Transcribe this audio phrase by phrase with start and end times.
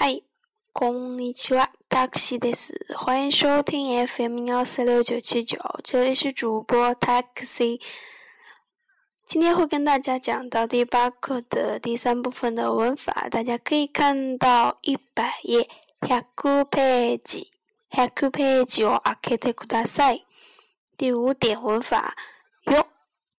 [0.00, 0.20] 嗨，
[0.72, 7.80] 公立七万 taxi 的是，欢迎收听 FM 幺四六九七九，这里是主播 taxi。
[9.26, 15.68] 今天会跟大家讲到第八课的第三部分的文法，大家可以看到一百页
[16.06, 17.48] 下个 page
[17.90, 20.20] 下个 page 哦，阿克特库大赛
[20.96, 22.16] 第五点文法。
[22.66, 22.86] 哟，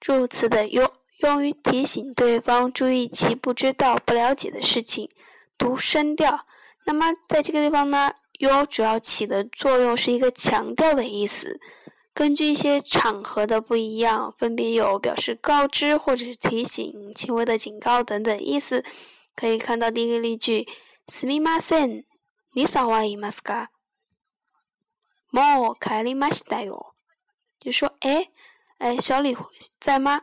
[0.02, 5.10] 助词的哟，用于提醒对方注意其不知道、不了解的事情。
[5.59, 6.47] 读声调，
[6.85, 11.61] 那么在这个地方呢，u 主要起的作用是一个强调的意思。
[12.13, 18.85] 根据一些场合的不一样，分别有表示告知或者是提醒、轻微的警告等等意思。
[19.35, 20.65] 可以看到第一个例句：
[21.09, 22.05] すみません、
[22.53, 23.67] 你さんはいますか？
[25.33, 26.95] もう帰りましたよ。
[27.59, 28.29] 就说，哎，
[28.79, 29.37] 哎，小李
[29.81, 30.23] 在吗？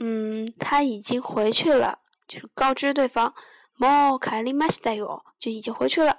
[0.00, 3.34] 嗯，他已经回去了，就是告知对方。
[3.78, 6.18] もう帰りましたよ，就已经回去了。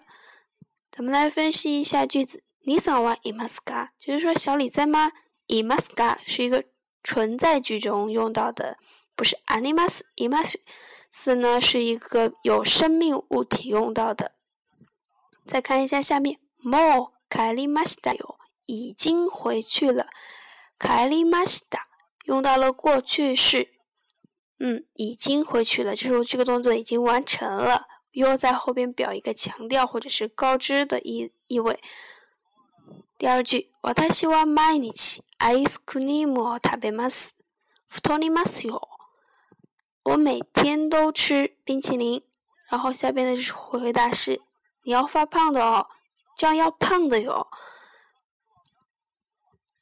[0.91, 2.43] 咱们来分析一下句子。
[2.65, 3.89] 你さんはいますか？
[3.97, 5.11] 就是说小李在吗？
[5.47, 6.63] いますか是一个
[7.03, 8.77] 存在句中用到的，
[9.15, 10.05] 不是あります。
[10.15, 14.31] います呢是一个有生命物体用到的。
[15.45, 20.07] 再看一下下面，もう帰りましたよ，已经回去了。
[20.79, 21.87] 帰りました
[22.25, 23.69] 用到了过去式。
[24.59, 27.87] 嗯，已经回去了，就是这个动作已经完成了。
[28.11, 31.79] 又在后边表一个强调或者是告知的意意味。
[33.17, 37.35] 第二句，私は毎日アイスクリームを食べます。
[37.89, 38.81] 太りますよ。
[40.03, 42.23] 我每天都吃冰淇淋。
[42.69, 44.41] 然后下边的回答是，
[44.83, 45.87] 你要发胖的哦，
[46.35, 47.47] 这样要胖的哟。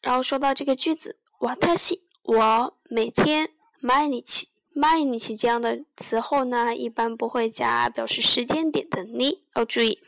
[0.01, 3.49] 然后说到这个句子，私我每天
[3.81, 4.47] 毎日。
[4.75, 9.99] 毎日这样的词后呢，一般不会加表示时间点的你，要注意。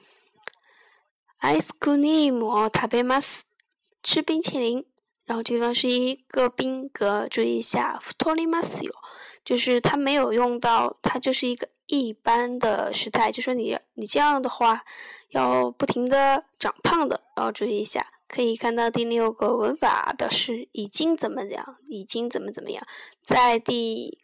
[1.41, 3.41] アイスクリームを食べます。
[4.01, 4.85] 吃冰淇淋。
[5.25, 7.99] 然后这地方是一个宾格，注意一下。
[8.17, 8.93] 太りますよ，
[9.43, 14.83] 就是它没有用到，它就是一个一般的时态，就说你你这样的话，
[15.31, 18.05] 要不停的长胖的，要注意一下。
[18.29, 22.81] 可以看到第六个文法表示已经怎么样，已经怎么怎么样，
[23.21, 24.19] 在第。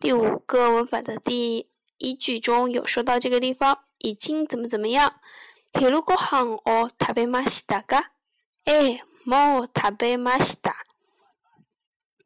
[0.00, 1.68] 第五个文法的第
[1.98, 5.20] 一句中有说到这个地方已经怎么怎么样。
[5.72, 8.10] 昼ご飯を食べましたか？
[8.64, 10.74] え、もう食べました。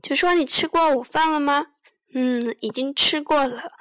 [0.02, 1.72] 就说你吃过午饭了吗？
[2.14, 3.72] 嗯，已经吃过了。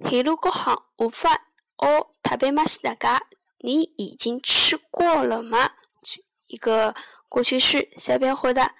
[0.00, 1.40] 昼ご飯午饭
[1.76, 3.20] を食べましたか？
[3.58, 5.72] 你已经吃过了吗？
[6.48, 6.94] 一个
[7.28, 8.74] 过去式，下边回答，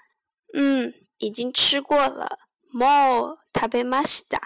[0.52, 2.38] 嗯，已经吃过了。
[2.73, 4.41] もう食べました。